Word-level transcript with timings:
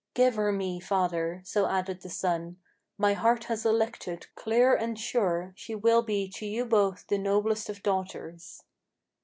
"Give 0.15 0.33
her 0.33 0.51
me, 0.51 0.79
father," 0.79 1.43
so 1.45 1.67
added 1.67 2.01
the 2.01 2.09
son: 2.09 2.57
"my 2.97 3.13
heart 3.13 3.43
has 3.43 3.67
elected 3.67 4.25
Clear 4.33 4.73
and 4.73 4.97
sure; 4.97 5.53
she 5.55 5.75
will 5.75 6.01
be 6.01 6.27
to 6.37 6.45
you 6.47 6.65
both 6.65 7.05
the 7.05 7.19
noblest 7.19 7.69
of 7.69 7.83
daughters." 7.83 8.63